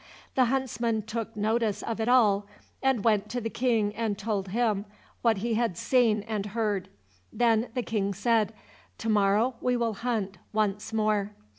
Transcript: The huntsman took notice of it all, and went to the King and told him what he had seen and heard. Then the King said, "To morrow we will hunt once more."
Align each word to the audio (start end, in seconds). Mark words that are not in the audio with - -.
The 0.33 0.45
huntsman 0.45 1.03
took 1.03 1.35
notice 1.35 1.83
of 1.83 2.01
it 2.01 2.07
all, 2.09 2.47
and 2.81 3.03
went 3.03 3.29
to 3.29 3.39
the 3.39 3.51
King 3.51 3.93
and 3.95 4.17
told 4.17 4.47
him 4.47 4.85
what 5.21 5.37
he 5.37 5.53
had 5.53 5.77
seen 5.77 6.23
and 6.23 6.43
heard. 6.57 6.89
Then 7.31 7.69
the 7.75 7.83
King 7.83 8.15
said, 8.15 8.51
"To 8.97 9.09
morrow 9.09 9.53
we 9.61 9.77
will 9.77 9.93
hunt 9.93 10.39
once 10.53 10.91
more." 10.91 11.35